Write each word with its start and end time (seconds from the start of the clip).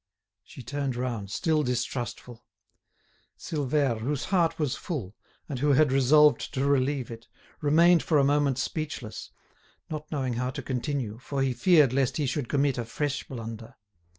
She 0.43 0.63
turned 0.63 0.95
round, 0.95 1.29
still 1.29 1.61
distrustful. 1.61 2.43
Silvère, 3.37 3.99
whose 3.99 4.23
heart 4.25 4.57
was 4.57 4.73
full, 4.75 5.15
and 5.47 5.59
who 5.59 5.73
had 5.73 5.91
resolved 5.91 6.51
to 6.55 6.65
relieve 6.65 7.11
it, 7.11 7.27
remained 7.61 8.01
for 8.01 8.17
a 8.17 8.23
moment 8.23 8.57
speechless, 8.57 9.29
not 9.91 10.11
knowing 10.11 10.33
how 10.33 10.49
to 10.49 10.63
continue, 10.63 11.19
for 11.19 11.43
he 11.43 11.53
feared 11.53 11.93
lest 11.93 12.17
he 12.17 12.25
should 12.25 12.49
commit 12.49 12.79
a 12.79 12.85
fresh 12.85 13.25
blunder. 13.27 13.75